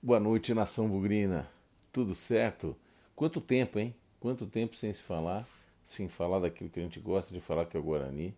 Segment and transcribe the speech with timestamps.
[0.00, 1.50] Boa noite, nação bugrina.
[1.92, 2.76] Tudo certo?
[3.16, 3.92] Quanto tempo, hein?
[4.20, 5.44] Quanto tempo sem se falar,
[5.84, 8.32] sem falar daquilo que a gente gosta de falar, que é o Guarani.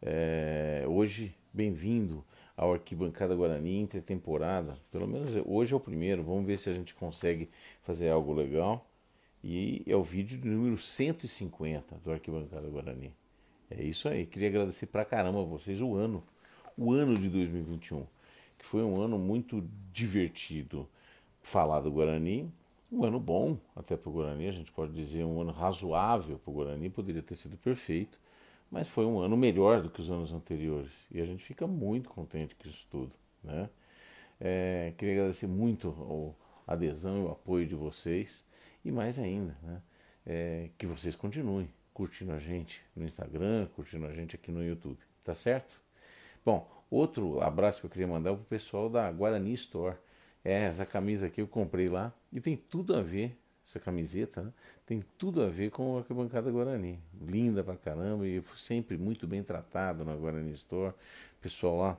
[0.00, 2.24] É, hoje, bem-vindo
[2.56, 4.76] ao Arquibancada Guarani intertemporada.
[4.90, 6.22] Pelo menos hoje é o primeiro.
[6.22, 7.50] Vamos ver se a gente consegue
[7.82, 8.88] fazer algo legal.
[9.44, 13.12] E é o vídeo número 150 do Arquibancada Guarani.
[13.70, 14.24] É isso aí.
[14.24, 16.24] Queria agradecer pra caramba a vocês o ano,
[16.78, 18.06] o ano de 2021
[18.58, 20.88] que foi um ano muito divertido
[21.40, 22.52] falar do Guarani.
[22.90, 26.50] Um ano bom até para o Guarani, a gente pode dizer um ano razoável para
[26.50, 28.18] o Guarani, poderia ter sido perfeito,
[28.70, 32.08] mas foi um ano melhor do que os anos anteriores e a gente fica muito
[32.08, 33.12] contente com isso tudo.
[33.44, 33.68] Né?
[34.40, 36.34] É, queria agradecer muito
[36.66, 38.44] a adesão e o apoio de vocês
[38.84, 39.82] e mais ainda, né?
[40.30, 44.98] É, que vocês continuem curtindo a gente no Instagram, curtindo a gente aqui no YouTube,
[45.24, 45.80] tá certo?
[46.44, 49.96] Bom, Outro abraço que eu queria mandar é para o pessoal da Guarani Store.
[50.44, 53.36] É, essa camisa aqui eu comprei lá e tem tudo a ver,
[53.66, 54.52] essa camiseta, né?
[54.86, 56.98] tem tudo a ver com a arquibancada Guarani.
[57.20, 60.92] Linda pra caramba e sempre muito bem tratado na Guarani Store.
[60.92, 61.98] O pessoal lá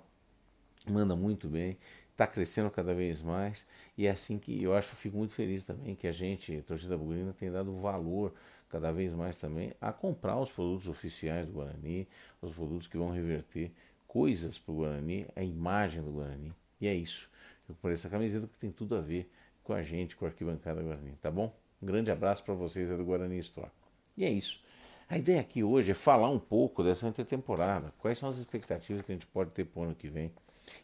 [0.87, 1.77] manda muito bem,
[2.11, 5.95] está crescendo cada vez mais e é assim que eu acho, fico muito feliz também
[5.95, 8.33] que a gente, a torcida bugrina, tem dado valor
[8.69, 12.07] cada vez mais também a comprar os produtos oficiais do Guarani,
[12.41, 13.71] os produtos que vão reverter
[14.09, 16.51] coisas para o Guarani, a imagem do Guarani.
[16.81, 17.29] E é isso.
[17.69, 19.31] Eu comprei essa camiseta que tem tudo a ver
[19.63, 21.55] com a gente, com a arquibancada Guarani, tá bom?
[21.79, 23.69] Um grande abraço para vocês é do Guarani Store.
[24.17, 24.59] E é isso.
[25.07, 27.93] A ideia aqui hoje é falar um pouco dessa intertemporada.
[27.99, 30.31] Quais são as expectativas que a gente pode ter para o ano que vem.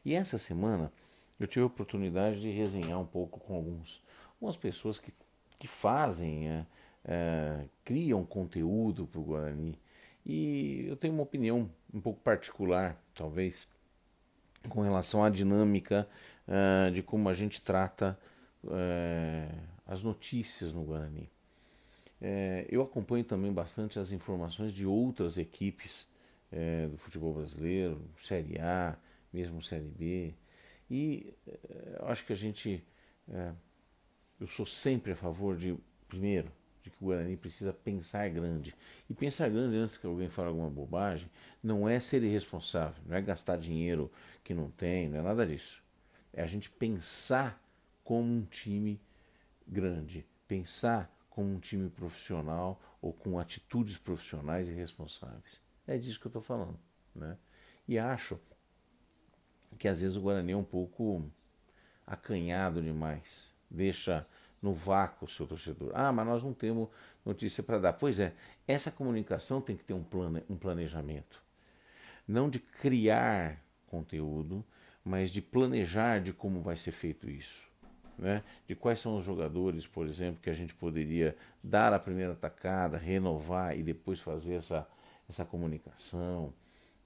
[0.05, 0.93] E essa semana
[1.39, 4.03] eu tive a oportunidade de resenhar um pouco com alguns,
[4.35, 5.11] algumas pessoas que,
[5.57, 6.65] que fazem, é,
[7.03, 9.79] é, criam conteúdo para o Guarani.
[10.25, 13.67] E eu tenho uma opinião um pouco particular, talvez,
[14.69, 16.07] com relação à dinâmica
[16.47, 18.17] uh, de como a gente trata
[18.63, 21.29] uh, as notícias no Guarani.
[22.21, 26.13] Uh, eu acompanho também bastante as informações de outras equipes
[26.89, 28.97] do futebol brasileiro, Série A,
[29.33, 30.33] mesmo Série B,
[30.89, 31.33] e
[32.03, 32.81] acho que a gente.
[34.39, 35.75] eu sou sempre a favor de,
[36.07, 36.49] primeiro,
[36.85, 38.75] de que o Guarani precisa pensar grande.
[39.09, 41.27] E pensar grande antes que alguém fale alguma bobagem
[41.63, 44.11] não é ser irresponsável, não é gastar dinheiro
[44.43, 45.83] que não tem, não é nada disso.
[46.31, 47.59] É a gente pensar
[48.03, 49.01] como um time
[49.67, 55.59] grande, pensar como um time profissional ou com atitudes profissionais e responsáveis.
[55.87, 56.79] É disso que eu estou falando.
[57.15, 57.35] Né?
[57.87, 58.39] E acho
[59.79, 61.25] que às vezes o Guarani é um pouco
[62.05, 64.27] acanhado demais, deixa
[64.65, 65.91] no vácuo seu torcedor.
[65.93, 66.89] Ah, mas nós não temos
[67.23, 67.93] notícia para dar.
[67.93, 68.33] Pois é,
[68.67, 71.39] essa comunicação tem que ter um, plane, um planejamento.
[72.27, 74.65] Não de criar conteúdo,
[75.03, 77.63] mas de planejar de como vai ser feito isso.
[78.17, 78.41] Né?
[78.67, 82.97] De quais são os jogadores, por exemplo, que a gente poderia dar a primeira atacada,
[82.97, 84.87] renovar e depois fazer essa,
[85.29, 86.51] essa comunicação.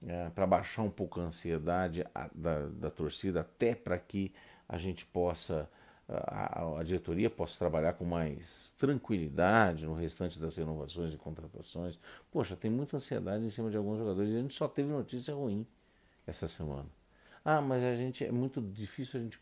[0.06, 4.32] É, para baixar um pouco a ansiedade da, da torcida, até para que
[4.66, 5.68] a gente possa
[6.12, 11.98] a, a, diretoria possa trabalhar com mais tranquilidade no restante das renovações e contratações.
[12.32, 15.32] Poxa, tem muita ansiedade em cima de alguns jogadores e a gente só teve notícia
[15.34, 15.64] ruim
[16.26, 16.88] essa semana.
[17.44, 19.40] Ah, mas a gente é muito difícil a gente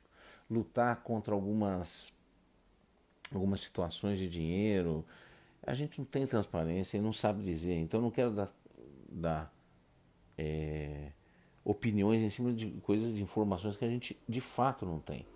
[0.50, 2.12] lutar contra algumas
[3.32, 5.04] algumas situações de dinheiro.
[5.62, 7.74] A gente não tem transparência e não sabe dizer.
[7.74, 8.50] Então não quero dar,
[9.10, 9.52] dar
[10.36, 11.12] é,
[11.64, 15.26] opiniões em cima de coisas, de informações que a gente de fato não tem.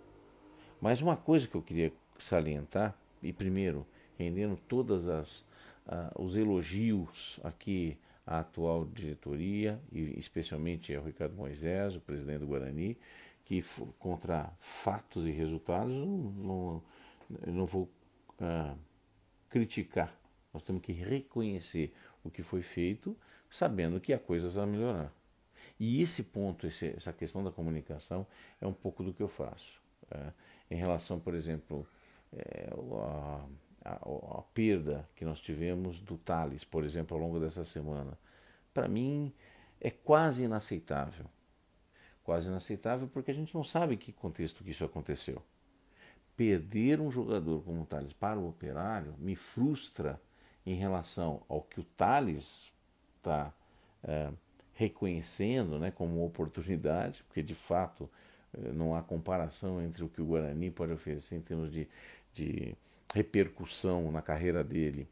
[0.82, 3.86] Mas uma coisa que eu queria salientar, e primeiro,
[4.18, 12.40] rendendo uh, os elogios aqui à atual diretoria, e especialmente ao Ricardo Moisés, o presidente
[12.40, 12.98] do Guarani,
[13.44, 13.64] que
[13.96, 16.82] contra fatos e resultados não, não,
[17.46, 17.88] não vou
[18.40, 18.76] uh,
[19.48, 20.12] criticar.
[20.52, 21.94] Nós temos que reconhecer
[22.24, 23.16] o que foi feito,
[23.48, 25.14] sabendo que há coisas a melhorar.
[25.78, 28.26] E esse ponto, esse, essa questão da comunicação,
[28.60, 29.80] é um pouco do que eu faço.
[30.10, 30.32] É,
[30.72, 31.86] em relação, por exemplo,
[32.32, 33.46] é, a,
[33.84, 33.92] a,
[34.38, 38.18] a, perda que nós tivemos do Thales, por exemplo, ao longo dessa semana.
[38.72, 39.32] Para mim,
[39.78, 41.26] é quase inaceitável.
[42.24, 45.42] Quase inaceitável porque a gente não sabe que contexto que isso aconteceu.
[46.34, 50.18] Perder um jogador como o Thales para o operário me frustra
[50.64, 52.72] em relação ao que o Thales
[53.18, 53.52] está
[54.02, 54.32] é,
[54.72, 58.31] reconhecendo né, como oportunidade, porque de fato eh,
[58.72, 61.88] não há comparação entre o que o Guarani pode oferecer em termos de,
[62.32, 62.76] de
[63.14, 65.08] repercussão na carreira dele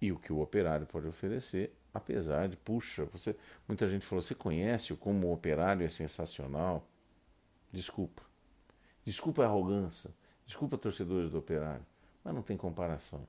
[0.00, 3.36] e o que o Operário pode oferecer, apesar de, puxa, você,
[3.68, 6.86] muita gente falou, você conhece como o Operário é sensacional?
[7.72, 8.22] Desculpa.
[9.04, 10.10] Desculpa a arrogância,
[10.50, 11.86] Desculpa, torcedores do Operário,
[12.24, 13.24] mas não tem comparação.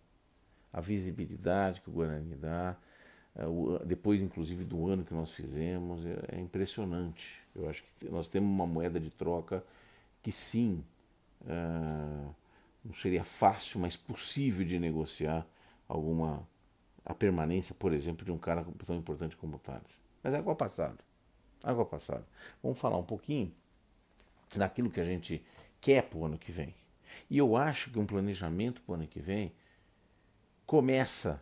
[0.73, 2.75] A visibilidade que o Guarani dá,
[3.85, 7.39] depois inclusive do ano que nós fizemos, é, é impressionante.
[7.55, 9.63] Eu acho que nós temos uma moeda de troca
[10.21, 10.83] que sim,
[11.47, 11.53] é,
[12.83, 15.45] não seria fácil, mas possível de negociar
[15.87, 16.47] alguma
[17.03, 19.99] a permanência, por exemplo, de um cara tão importante como o Thales.
[20.21, 20.99] Mas é água passada.
[21.63, 22.25] Água passada.
[22.61, 23.51] Vamos falar um pouquinho
[24.55, 25.43] daquilo que a gente
[25.79, 26.75] quer para o ano que vem.
[27.29, 29.51] E eu acho que um planejamento para o ano que vem
[30.65, 31.41] começa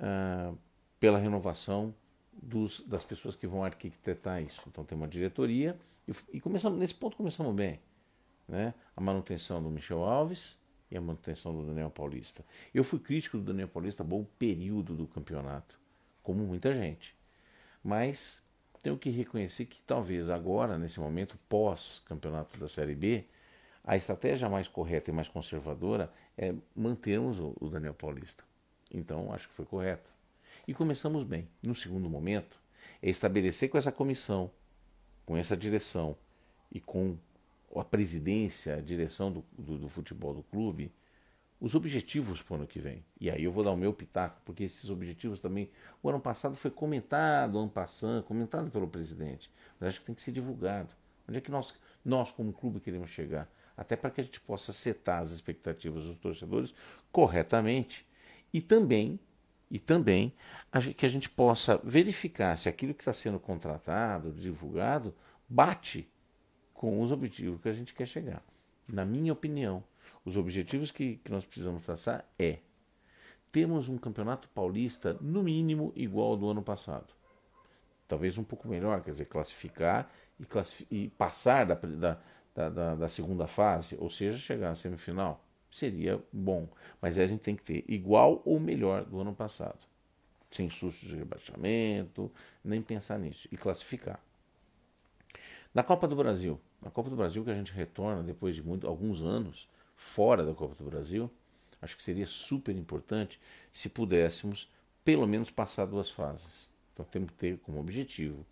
[0.00, 0.56] uh,
[0.98, 1.94] pela renovação
[2.32, 4.62] dos, das pessoas que vão arquitetar isso.
[4.66, 7.80] Então tem uma diretoria e, e começamos nesse ponto começamos bem,
[8.48, 8.74] né?
[8.96, 10.58] A manutenção do Michel Alves
[10.90, 12.44] e a manutenção do Daniel Paulista.
[12.72, 15.78] Eu fui crítico do Daniel Paulista bom período do campeonato,
[16.22, 17.14] como muita gente,
[17.82, 18.42] mas
[18.82, 23.24] tenho que reconhecer que talvez agora nesse momento pós campeonato da Série B
[23.86, 28.44] a estratégia mais correta e mais conservadora é mantermos o Daniel Paulista.
[28.92, 30.10] Então acho que foi correto.
[30.66, 31.48] E começamos bem.
[31.62, 32.58] No segundo momento,
[33.00, 34.50] é estabelecer com essa comissão,
[35.24, 36.16] com essa direção
[36.72, 37.16] e com
[37.76, 40.92] a presidência, a direção do, do, do futebol do clube,
[41.60, 43.04] os objetivos para o ano que vem.
[43.20, 45.70] E aí eu vou dar o meu pitaco, porque esses objetivos também.
[46.02, 49.50] O ano passado foi comentado, ano passado, comentado pelo presidente.
[49.78, 50.88] Mas acho que tem que ser divulgado.
[51.28, 51.74] Onde é que nós,
[52.04, 53.48] nós como clube, queremos chegar?
[53.76, 56.74] Até para que a gente possa setar as expectativas dos torcedores
[57.12, 58.04] corretamente.
[58.52, 59.18] E também
[59.70, 60.32] e também
[60.96, 65.14] que a gente possa verificar se aquilo que está sendo contratado, divulgado,
[65.48, 66.08] bate
[66.72, 68.42] com os objetivos que a gente quer chegar.
[68.86, 69.82] Na minha opinião,
[70.24, 72.58] os objetivos que, que nós precisamos traçar é
[73.50, 77.14] temos um campeonato paulista no mínimo igual ao do ano passado.
[78.06, 80.46] Talvez um pouco melhor, quer dizer, classificar e,
[80.90, 81.74] e passar da,
[82.54, 86.68] da, da, da segunda fase, ou seja, chegar à semifinal seria bom.
[87.00, 89.78] Mas a gente tem que ter igual ou melhor do ano passado.
[90.50, 92.30] Sem sustos de rebaixamento,
[92.64, 93.48] nem pensar nisso.
[93.50, 94.20] E classificar.
[95.74, 98.86] Na Copa do Brasil, na Copa do Brasil que a gente retorna depois de muito,
[98.86, 101.30] alguns anos fora da Copa do Brasil,
[101.82, 103.40] acho que seria super importante
[103.70, 104.70] se pudéssemos
[105.04, 106.70] pelo menos passar duas fases.
[106.92, 108.46] Então temos que ter como objetivo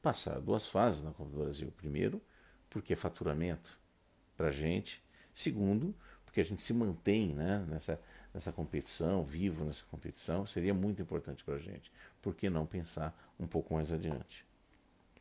[0.00, 1.72] passar duas fases na Copa do Brasil.
[1.76, 2.20] Primeiro,
[2.68, 3.78] porque é faturamento
[4.36, 5.02] para a gente.
[5.34, 5.94] Segundo,
[6.30, 8.00] porque a gente se mantém né, nessa,
[8.32, 11.90] nessa competição, vivo nessa competição, seria muito importante para a gente.
[12.22, 14.46] Por que não pensar um pouco mais adiante?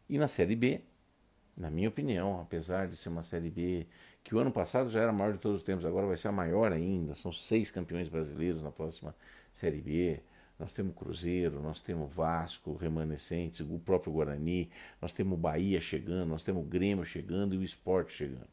[0.08, 0.82] E na Série B,
[1.58, 3.88] na minha opinião, apesar de ser uma Série B
[4.24, 6.28] que o ano passado já era a maior de todos os tempos, agora vai ser
[6.28, 9.16] a maior ainda, são seis campeões brasileiros na próxima
[9.52, 10.22] Série B.
[10.60, 14.70] Nós temos Cruzeiro, nós temos Vasco, Remanescentes, o próprio Guarani,
[15.02, 18.48] nós temos Bahia chegando, nós temos Grêmio chegando e o Esporte chegando.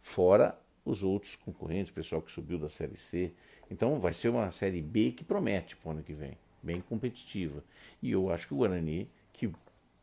[0.00, 3.32] Fora os outros concorrentes, o pessoal que subiu da Série C.
[3.68, 7.62] Então vai ser uma Série B que promete para o ano que vem, bem competitiva.
[8.00, 9.52] E eu acho que o Guarani, que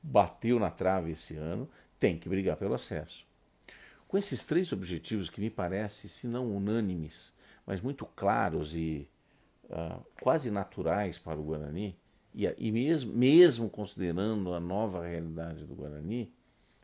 [0.03, 3.25] bateu na trave esse ano, tem que brigar pelo acesso.
[4.09, 7.31] Com esses três objetivos que me parecem, se não unânimes,
[7.65, 9.07] mas muito claros e
[9.69, 11.97] uh, quase naturais para o Guarani,
[12.35, 16.31] e, e mesmo, mesmo considerando a nova realidade do Guarani,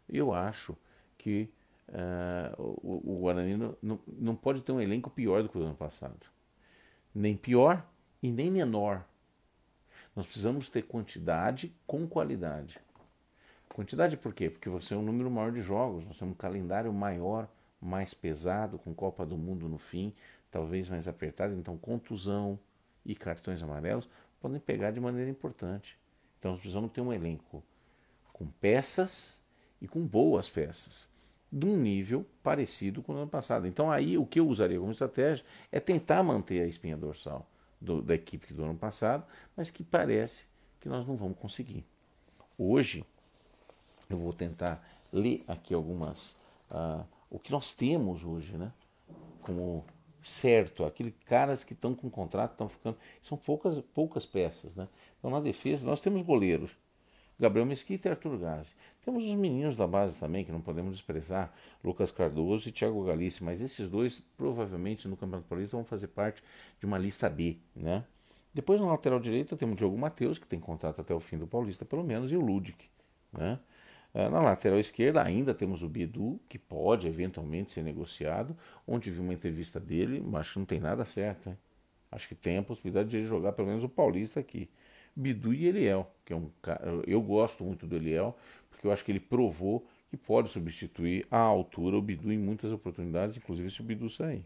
[0.08, 0.76] eu acho
[1.18, 1.50] que
[1.90, 5.76] Uh, o, o, Guarani não, não, pode ter um elenco pior do que o ano
[5.76, 6.28] passado.
[7.14, 7.84] Nem pior
[8.22, 9.04] e nem menor.
[10.16, 12.80] Nós precisamos ter quantidade com qualidade.
[13.74, 14.52] Quantidade por quê?
[14.52, 17.48] Porque você é um número maior de jogos, nós temos um calendário maior,
[17.82, 20.14] mais pesado, com Copa do Mundo no fim,
[20.52, 22.60] talvez mais apertado, então contusão
[23.06, 24.08] e cartões amarelos
[24.40, 25.98] podem pegar de maneira importante.
[26.38, 27.64] Então nós precisamos ter um elenco
[28.32, 29.42] com peças
[29.82, 31.10] e com boas peças
[31.52, 33.68] de um nível parecido com o ano passado.
[33.68, 38.02] Então aí o que eu usaria como estratégia é tentar manter a espinha dorsal do,
[38.02, 39.26] da equipe do ano passado,
[39.56, 40.46] mas que parece
[40.80, 41.86] que nós não vamos conseguir.
[42.58, 43.06] Hoje
[44.10, 46.34] eu vou tentar ler aqui algumas
[46.70, 48.72] uh, o que nós temos hoje, né?
[49.42, 49.86] Como
[50.24, 54.88] certo, aqueles caras que estão com contrato estão ficando são poucas poucas peças, né?
[55.18, 56.72] Então na defesa nós temos goleiros
[57.40, 58.74] Gabriel Mesquita e Arthur Gazzi.
[59.04, 61.54] Temos os meninos da base também, que não podemos desprezar,
[61.84, 66.44] Lucas Cardoso e Thiago Galice, mas esses dois provavelmente no Campeonato Paulista vão fazer parte
[66.80, 68.04] de uma lista B, né?
[68.54, 71.48] Depois na lateral direita temos o Diogo Matheus, que tem contrato até o fim do
[71.48, 72.90] Paulista, pelo menos, e o Ludic,
[73.32, 73.60] né?
[74.14, 78.58] Ah, na lateral esquerda ainda temos o Bidu, que pode eventualmente ser negociado.
[78.88, 81.50] Onde vi uma entrevista dele, mas acho que não tem nada certo.
[81.50, 81.58] Hein?
[82.12, 84.70] Acho que tem a possibilidade de ele jogar pelo menos o Paulista aqui.
[85.20, 86.82] Bidu e Eliel, que é um cara.
[87.06, 88.36] Eu gosto muito do Eliel,
[88.70, 92.72] porque eu acho que ele provou que pode substituir à altura o Bidu em muitas
[92.72, 94.46] oportunidades, inclusive se o Bidu sair.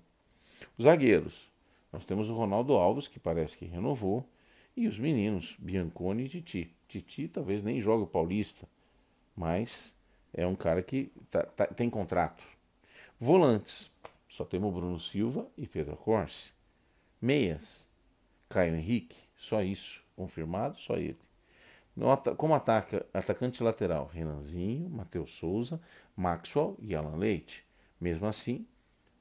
[0.77, 1.51] Os zagueiros.
[1.92, 4.27] Nós temos o Ronaldo Alves, que parece que renovou,
[4.75, 6.74] e os meninos, Bianconi e Titi.
[6.88, 8.68] Titi talvez nem jogue o Paulista,
[9.36, 9.96] mas
[10.34, 12.44] é um cara que tá, tá, tem contrato.
[13.20, 13.92] Volantes.
[14.27, 16.51] Só temos o Bruno Silva e Pedro Corse.
[17.22, 17.88] Meias.
[18.50, 19.15] Caio Henrique.
[19.38, 20.02] Só isso.
[20.15, 21.17] Confirmado, só ele.
[22.38, 25.79] Como ataca, atacante lateral, Renanzinho, Matheus Souza,
[26.15, 27.65] Maxwell e Alan Leite.
[28.01, 28.65] Mesmo assim,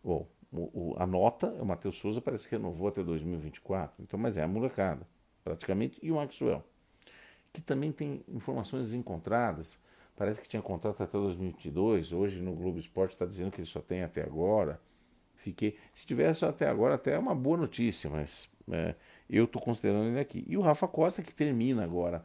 [0.02, 4.02] oh, o, o, a nota, o Matheus Souza parece que renovou até 2024.
[4.02, 5.06] Então, mas é a molecada,
[5.44, 6.64] praticamente, e o Maxwell.
[7.52, 9.76] Que também tem informações desencontradas.
[10.16, 12.12] Parece que tinha contrato até 2022.
[12.12, 14.80] Hoje no Globo Esporte está dizendo que ele só tem até agora.
[15.42, 15.76] Fiquei.
[15.92, 18.94] Se tivesse até agora, até é uma boa notícia, mas é,
[19.28, 20.44] eu estou considerando ele aqui.
[20.46, 22.24] E o Rafa Costa, que termina agora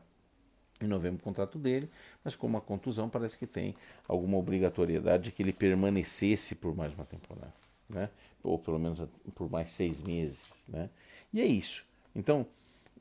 [0.80, 1.90] em novembro o contrato dele,
[2.24, 3.76] mas com uma contusão parece que tem
[4.08, 7.54] alguma obrigatoriedade de que ele permanecesse por mais uma temporada,
[7.90, 8.12] né?
[8.44, 9.02] ou pelo menos
[9.34, 10.48] por mais seis meses.
[10.68, 10.92] Né?
[11.34, 11.84] E é isso.
[12.16, 12.46] Então,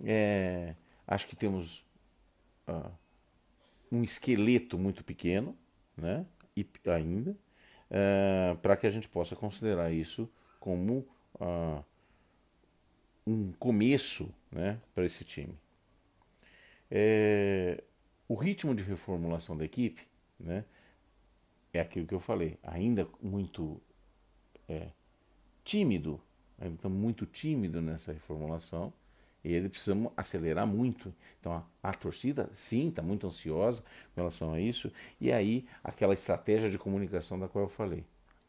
[0.03, 0.75] é,
[1.07, 1.85] acho que temos
[2.67, 2.91] uh,
[3.93, 5.55] um esqueleto muito pequeno,
[5.95, 6.25] né?
[6.57, 7.37] e ainda,
[7.91, 10.29] uh, para que a gente possa considerar isso
[10.59, 11.85] como uh,
[13.27, 15.59] um começo né, para esse time.
[16.91, 17.83] É,
[18.29, 20.07] o ritmo de reformulação da equipe
[20.39, 20.65] né,
[21.73, 23.81] é aquilo que eu falei, ainda muito
[24.69, 24.89] é,
[25.65, 26.21] tímido,
[26.59, 28.93] ainda muito tímido nessa reformulação
[29.53, 31.15] ele precisamos acelerar muito.
[31.41, 33.83] Então a, a torcida, sim, está muito ansiosa
[34.15, 34.91] com relação a isso.
[35.21, 38.05] E aí aquela estratégia de comunicação da qual eu falei.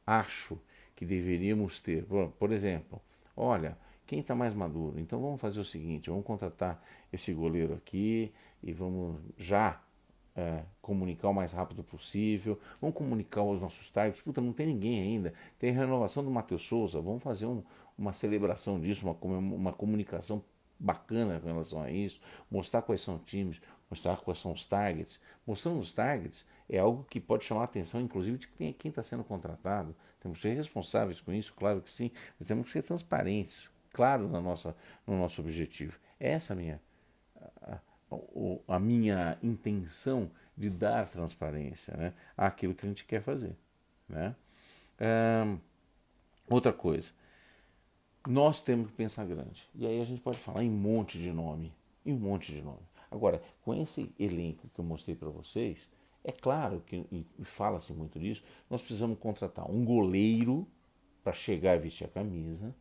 [0.05, 0.57] Acho
[0.95, 3.01] que deveríamos ter, por, por exemplo,
[3.35, 4.99] olha, quem está mais maduro.
[4.99, 8.31] Então vamos fazer o seguinte: vamos contratar esse goleiro aqui
[8.63, 9.81] e vamos já
[10.35, 12.59] é, comunicar o mais rápido possível.
[12.79, 14.21] Vamos comunicar os nossos targets.
[14.21, 15.33] Puta, não tem ninguém ainda.
[15.59, 17.01] Tem a renovação do Matheus Souza.
[17.01, 17.63] Vamos fazer um,
[17.97, 20.43] uma celebração disso, uma, uma comunicação
[20.79, 22.19] bacana com relação a isso.
[22.49, 25.19] Mostrar quais são os times, mostrar quais são os targets.
[25.45, 29.23] Mostrando os targets é algo que pode chamar a atenção, inclusive, de quem está sendo
[29.23, 29.95] contratado.
[30.19, 34.29] Temos que ser responsáveis com isso, claro que sim, mas temos que ser transparentes claro
[34.29, 34.75] na nossa,
[35.07, 35.97] no nosso objetivo.
[36.19, 36.81] Essa é a minha,
[37.63, 37.79] a,
[38.67, 43.55] a minha intenção de dar transparência né, àquilo que a gente quer fazer.
[44.07, 44.35] Né?
[46.49, 47.11] outra coisa,
[48.27, 49.67] nós temos que pensar grande.
[49.73, 51.73] E aí a gente pode falar em um monte de nome,
[52.05, 52.81] em um monte de nome.
[53.09, 55.89] Agora, com esse elenco que eu mostrei para vocês,
[56.23, 60.67] é claro que, e fala-se muito disso, nós precisamos contratar um goleiro
[61.23, 62.75] para chegar e vestir a camisa,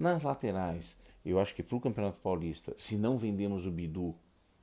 [0.00, 4.14] nas laterais, eu acho que para o Campeonato Paulista, se não vendemos o Bidu,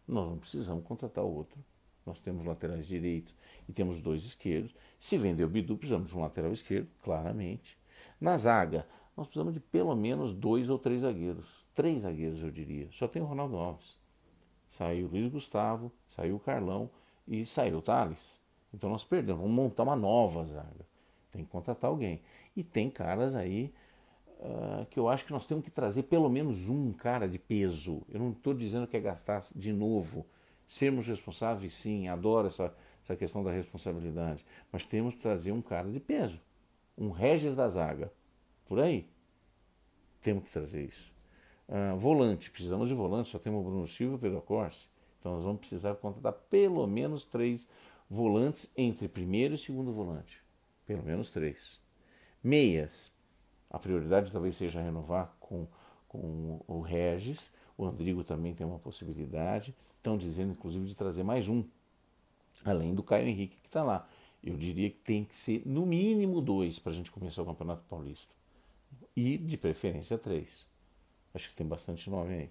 [0.08, 1.64] nós não precisamos contratar outro.
[2.08, 3.36] Nós temos laterais direitos
[3.70, 4.74] e temos dois esquerdos.
[5.00, 7.78] Se vender o Bidu, precisamos de um lateral esquerdo, claramente.
[8.20, 11.66] Na zaga, nós precisamos de pelo menos dois ou três zagueiros.
[11.74, 12.88] Três zagueiros, eu diria.
[12.92, 13.98] Só tem o Ronaldo Alves.
[14.68, 16.90] Saiu o Luiz Gustavo, saiu o Carlão
[17.28, 18.40] e saiu o Thales.
[18.72, 19.42] Então nós perdemos.
[19.42, 20.86] Vamos montar uma nova zaga.
[21.32, 22.22] Tem que contratar alguém.
[22.56, 23.74] E tem caras aí
[24.40, 28.04] uh, que eu acho que nós temos que trazer pelo menos um cara de peso.
[28.10, 30.28] Eu não estou dizendo que é gastar de novo.
[30.68, 34.46] Sermos responsáveis, sim, adoro essa, essa questão da responsabilidade.
[34.72, 36.40] Mas temos que trazer um cara de peso.
[36.98, 38.12] Um Regis da zaga.
[38.68, 39.08] Por aí.
[40.22, 41.12] Temos que trazer isso.
[41.68, 44.90] Uh, volante, precisamos de volante, só temos o Bruno Silva e o Pedro Corse.
[45.20, 47.68] Então nós vamos precisar contratar pelo menos três
[48.10, 50.42] volantes entre primeiro e segundo volante.
[50.86, 51.80] Pelo menos três.
[52.44, 53.12] Meias,
[53.70, 55.68] a prioridade talvez seja renovar com,
[56.08, 57.52] com o Regis.
[57.78, 59.76] O Rodrigo também tem uma possibilidade.
[59.98, 61.64] Estão dizendo, inclusive, de trazer mais um,
[62.64, 64.08] além do Caio Henrique que está lá.
[64.42, 67.84] Eu diria que tem que ser no mínimo dois para a gente começar o Campeonato
[67.90, 68.37] Paulista.
[69.18, 70.64] E, de preferência, três.
[71.34, 72.50] Acho que tem bastante nome aí.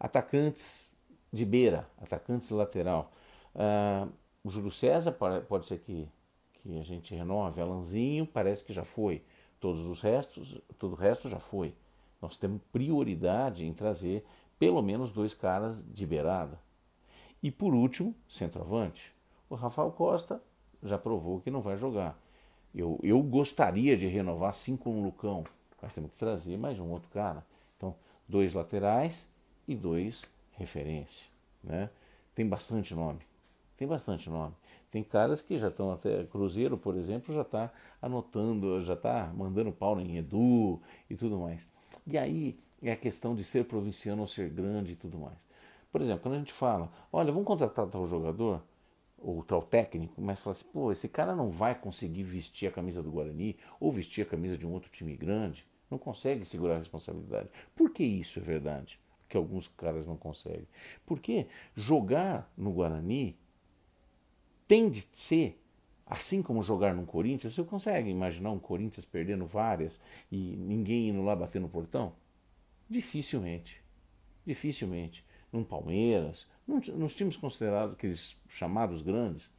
[0.00, 0.92] Atacantes
[1.32, 3.12] de beira, atacantes lateral.
[3.54, 4.12] Uh,
[4.42, 6.08] o Júlio César pode ser que,
[6.54, 7.60] que a gente renove.
[7.60, 9.22] Alanzinho parece que já foi.
[9.60, 11.72] Todos os restos, todo o resto já foi.
[12.20, 14.26] Nós temos prioridade em trazer
[14.58, 16.58] pelo menos dois caras de beirada.
[17.40, 19.14] E por último, centroavante.
[19.48, 20.42] O Rafael Costa
[20.82, 22.20] já provou que não vai jogar.
[22.74, 25.44] Eu, eu gostaria de renovar sim com o Lucão,
[25.86, 27.46] mas temos que trazer mais um outro cara.
[27.76, 27.94] Então,
[28.28, 29.28] dois laterais
[29.68, 31.28] e dois referência.
[31.62, 31.88] Né?
[32.34, 33.20] Tem bastante nome.
[33.76, 34.52] Tem bastante nome.
[34.90, 36.24] Tem caras que já estão até.
[36.24, 41.70] Cruzeiro, por exemplo, já está anotando, já está mandando pau em Edu e tudo mais.
[42.04, 45.38] E aí é a questão de ser provinciano ou ser grande e tudo mais.
[45.92, 48.60] Por exemplo, quando a gente fala, olha, vamos contratar tal jogador,
[49.18, 53.02] ou tal técnico, mas fala assim, pô, esse cara não vai conseguir vestir a camisa
[53.02, 56.78] do Guarani ou vestir a camisa de um outro time grande, não consegue segurar a
[56.78, 57.48] responsabilidade.
[57.74, 59.00] Por que isso é verdade?
[59.28, 60.66] Que alguns caras não conseguem.
[61.04, 63.36] Porque jogar no Guarani
[64.66, 65.60] tem de ser
[66.04, 67.54] assim como jogar no Corinthians.
[67.54, 70.00] Você consegue imaginar um Corinthians perdendo várias
[70.30, 72.12] e ninguém indo lá bater no portão?
[72.88, 73.82] Dificilmente.
[74.44, 75.24] Dificilmente.
[75.52, 79.50] Num Palmeiras, nos times considerados, aqueles chamados grandes,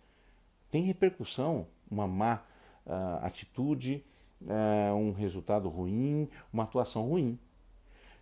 [0.70, 2.44] tem repercussão, uma má
[2.86, 4.04] uh, atitude,
[4.42, 7.38] uh, um resultado ruim, uma atuação ruim.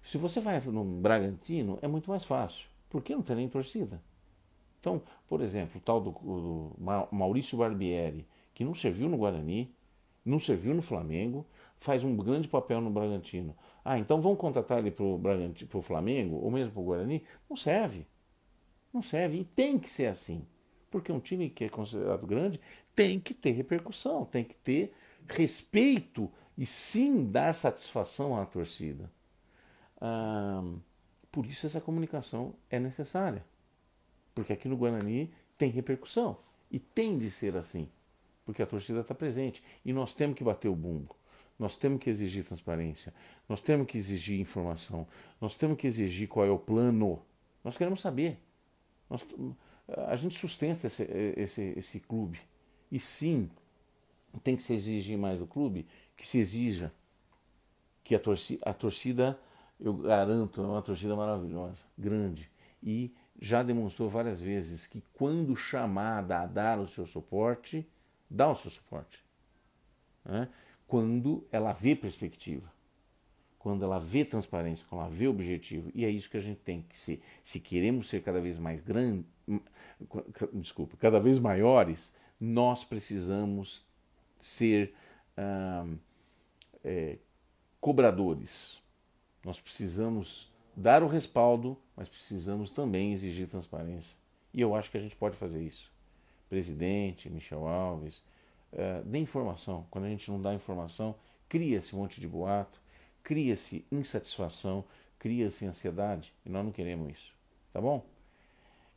[0.04, 4.02] Se você vai no Bragantino, é muito mais fácil, porque não tem nem torcida.
[4.80, 6.72] Então, por exemplo, o tal do, do
[7.12, 9.74] Maurício Barbieri, que não serviu no Guarani,
[10.24, 11.46] não serviu no Flamengo,
[11.78, 13.56] faz um grande papel no Bragantino.
[13.84, 17.24] Ah, então vamos contratar ele para o Flamengo ou mesmo para o Guarani?
[17.50, 18.06] Não serve.
[18.94, 19.40] Não serve.
[19.40, 20.46] E tem que ser assim.
[20.90, 22.60] Porque um time que é considerado grande
[22.96, 24.94] tem que ter repercussão, tem que ter
[25.28, 29.12] respeito e sim dar satisfação à torcida.
[31.32, 33.44] Por isso essa comunicação é necessária.
[34.34, 36.38] Porque aqui no Guarani tem repercussão.
[36.72, 37.90] E tem de ser assim.
[38.46, 39.64] Porque a torcida está presente.
[39.84, 41.16] E nós temos que bater o bumbo.
[41.58, 43.14] Nós temos que exigir transparência.
[43.48, 45.08] Nós temos que exigir informação.
[45.40, 47.22] Nós temos que exigir qual é o plano.
[47.64, 48.38] Nós queremos saber.
[49.10, 49.26] Nós,
[50.08, 51.04] a gente sustenta esse,
[51.38, 52.40] esse, esse clube.
[52.92, 53.50] E sim,
[54.40, 56.94] tem que se exigir mais do clube que se exija
[58.04, 59.40] que a torcida, a torcida
[59.80, 62.50] eu garanto, é uma torcida maravilhosa, grande.
[62.82, 67.86] E já demonstrou várias vezes que quando chamada a dar o seu suporte,
[68.30, 69.24] dá o seu suporte.
[70.24, 70.48] Né?
[70.88, 72.72] Quando ela vê perspectiva,
[73.60, 75.92] quando ela vê transparência, quando ela vê objetivo.
[75.94, 77.22] E é isso que a gente tem que ser.
[77.44, 79.26] Se queremos ser cada vez mais grandes,
[80.54, 83.84] desculpa, cada vez maiores, nós precisamos
[84.46, 84.94] ser
[86.84, 87.18] é,
[87.82, 88.82] cobradores.
[89.44, 94.16] Nós precisamos dar o respaldo, mas precisamos também exigir transparência.
[94.54, 95.92] E eu acho que a gente pode fazer isso.
[96.50, 98.24] Presidente, Michel Alves,
[98.72, 99.86] uh, dê informação.
[99.90, 101.16] Quando a gente não dá informação,
[101.50, 102.80] cria-se um monte de boato,
[103.24, 104.86] cria-se insatisfação,
[105.18, 106.34] cria-se ansiedade.
[106.46, 107.34] E nós não queremos isso.
[107.74, 108.06] Tá bom?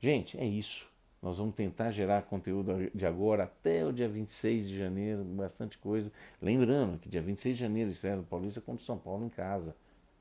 [0.00, 0.88] Gente, é isso.
[1.20, 6.12] Nós vamos tentar gerar conteúdo de agora até o dia 26 de janeiro, bastante coisa.
[6.40, 9.74] Lembrando que dia 26 de janeiro estreia do Paulista contra o São Paulo em casa.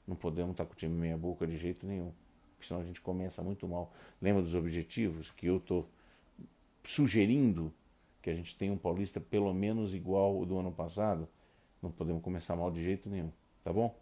[0.08, 2.12] Não podemos estar com o time meia boca de jeito nenhum,
[2.56, 3.94] porque senão a gente começa muito mal.
[4.20, 5.88] Lembra dos objetivos que eu estou
[6.84, 7.72] sugerindo
[8.22, 11.28] que a gente tenha um Paulista pelo menos igual ao do ano passado?
[11.82, 13.32] Não podemos começar mal de jeito nenhum,
[13.64, 13.96] tá bom?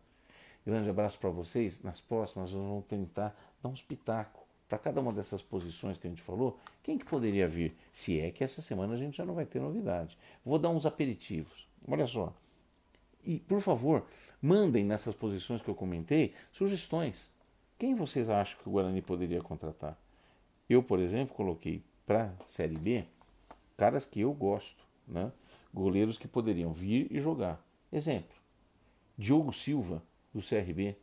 [0.65, 1.83] Grande abraço para vocês.
[1.83, 6.09] Nas próximas nós vamos tentar dar uns pitacos para cada uma dessas posições que a
[6.09, 6.59] gente falou.
[6.81, 7.75] Quem que poderia vir?
[7.91, 10.17] Se é que essa semana a gente já não vai ter novidade.
[10.43, 11.67] Vou dar uns aperitivos.
[11.87, 12.33] Olha só.
[13.23, 14.05] E, por favor,
[14.41, 17.31] mandem nessas posições que eu comentei sugestões.
[17.77, 19.97] Quem vocês acham que o Guarani poderia contratar?
[20.69, 23.05] Eu, por exemplo, coloquei para Série B
[23.77, 25.31] caras que eu gosto, né?
[25.73, 27.63] goleiros que poderiam vir e jogar.
[27.91, 28.35] Exemplo:
[29.17, 30.01] Diogo Silva,
[30.33, 30.95] do CRB.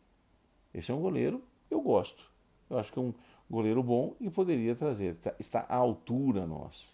[0.72, 2.30] Esse é um goleiro eu gosto.
[2.68, 3.14] Eu acho que é um
[3.52, 5.16] goleiro bom e poderia trazer.
[5.16, 6.84] Tá, está à altura nossa.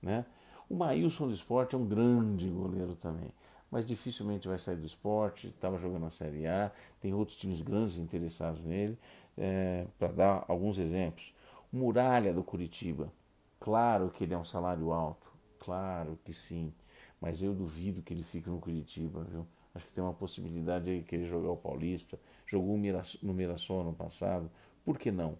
[0.00, 0.24] Né?
[0.70, 3.30] O Maílson do Esporte é um grande goleiro também
[3.74, 5.48] mas dificilmente vai sair do esporte.
[5.48, 8.96] Estava jogando na Série A, tem outros times grandes interessados nele.
[9.36, 11.34] É, Para dar alguns exemplos,
[11.72, 13.12] o Muralha do Curitiba,
[13.58, 15.26] claro que ele é um salário alto,
[15.58, 16.72] claro que sim,
[17.20, 19.44] mas eu duvido que ele fique no Curitiba, viu?
[19.74, 23.92] Acho que tem uma possibilidade aí que ele jogar o Paulista, jogou no Mirassol no
[23.92, 24.48] passado,
[24.84, 25.36] por que não?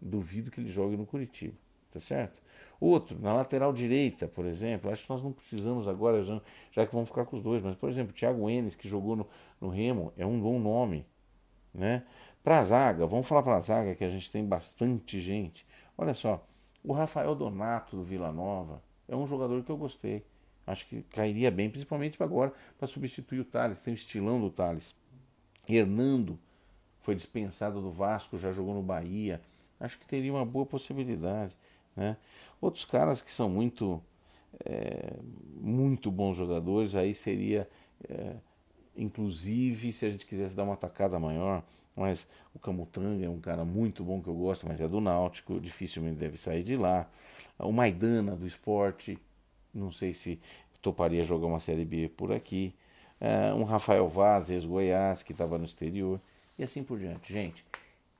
[0.00, 1.54] Duvido que ele jogue no Curitiba,
[1.90, 2.42] tá certo?
[2.78, 6.92] Outro, na lateral direita, por exemplo, acho que nós não precisamos agora, já, já que
[6.92, 9.26] vamos ficar com os dois, mas, por exemplo, o Thiago Enes, que jogou no,
[9.60, 11.06] no Remo, é um bom nome.
[11.72, 12.04] Né?
[12.44, 15.66] Para a zaga, vamos falar para a zaga, que a gente tem bastante gente.
[15.96, 16.46] Olha só,
[16.84, 20.24] o Rafael Donato do Vila Nova é um jogador que eu gostei.
[20.66, 23.78] Acho que cairia bem, principalmente agora, para substituir o Thales.
[23.78, 24.94] Tem o estilão do Thales.
[25.68, 26.38] Hernando
[27.00, 29.40] foi dispensado do Vasco, já jogou no Bahia.
[29.78, 31.54] Acho que teria uma boa possibilidade.
[31.94, 32.16] Né?
[32.60, 34.02] Outros caras que são muito,
[34.64, 35.14] é,
[35.60, 37.68] muito bons jogadores, aí seria,
[38.08, 38.36] é,
[38.96, 41.62] inclusive, se a gente quisesse dar uma atacada maior,
[41.94, 45.60] mas o Camutanga é um cara muito bom que eu gosto, mas é do Náutico,
[45.60, 47.08] dificilmente deve sair de lá.
[47.58, 49.18] O Maidana do esporte,
[49.72, 50.38] não sei se
[50.82, 52.74] toparia jogar uma Série B por aqui.
[53.18, 56.20] É, um Rafael Vaz, ex-Goiás, que estava no exterior,
[56.58, 57.32] e assim por diante.
[57.32, 57.64] Gente,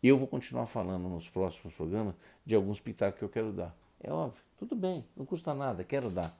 [0.08, 2.14] eu vou continuar falando nos próximos programas
[2.44, 3.74] de alguns pitacos que eu quero dar.
[4.00, 4.42] É óbvio.
[4.58, 6.36] Tudo bem, não custa nada, quero dar.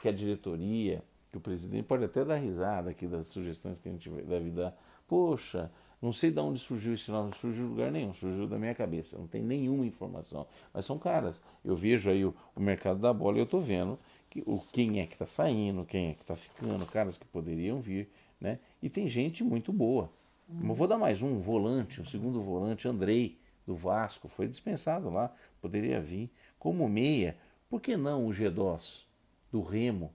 [0.00, 3.92] Que a diretoria, que o presidente pode até dar risada aqui das sugestões que a
[3.92, 4.76] gente deve dar.
[5.06, 8.56] Poxa, não sei de onde surgiu esse nome, não surgiu de lugar nenhum, surgiu da
[8.56, 10.46] minha cabeça, não tem nenhuma informação.
[10.72, 11.42] Mas são caras.
[11.64, 13.98] Eu vejo aí o, o mercado da bola e eu estou vendo
[14.30, 17.80] que, o, quem é que está saindo, quem é que está ficando, caras que poderiam
[17.80, 18.08] vir,
[18.40, 18.60] né?
[18.80, 20.08] E tem gente muito boa.
[20.50, 25.30] Vou dar mais um, um volante, um segundo volante, Andrei, do Vasco, foi dispensado lá,
[25.60, 26.30] poderia vir.
[26.58, 27.36] Como meia,
[27.68, 29.04] por que não o G2
[29.52, 30.10] do Remo?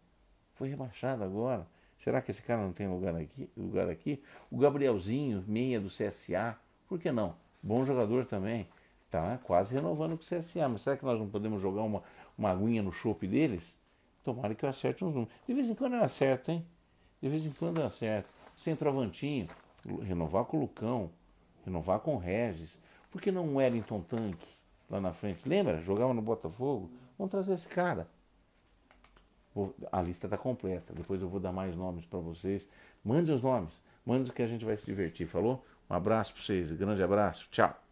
[0.55, 1.67] Foi rebaixado agora.
[1.99, 3.47] Será que esse cara não tem lugar aqui?
[3.55, 4.23] Lugar aqui?
[4.49, 7.35] O Gabrielzinho, meia do CSA, por que não?
[7.61, 8.67] Bom jogador também.
[9.11, 12.01] Tá quase renovando com o CSA, mas será que nós não podemos jogar uma,
[12.35, 13.75] uma aguinha no chope deles?
[14.23, 15.33] Tomara que eu acerte uns números.
[15.47, 16.65] De vez em quando eu acerto, hein?
[17.21, 18.27] De vez em quando eu acerto.
[18.57, 19.47] Centroavantinho,
[20.01, 21.09] renovar com o Lucão,
[21.65, 22.79] renovar com o Regis.
[23.11, 24.47] Por que não o Wellington Tanque
[24.89, 25.47] lá na frente?
[25.47, 25.81] Lembra?
[25.81, 26.89] Jogava no Botafogo?
[27.17, 28.07] Vamos trazer esse cara.
[29.53, 30.93] Vou, a lista está completa.
[30.93, 32.67] Depois eu vou dar mais nomes para vocês.
[33.03, 33.73] Mande os nomes.
[34.05, 35.27] Mande que a gente vai se divertir.
[35.27, 35.63] Falou?
[35.89, 36.71] Um abraço para vocês.
[36.71, 37.47] Grande abraço.
[37.51, 37.82] Tchau.